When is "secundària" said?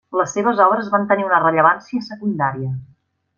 2.09-2.73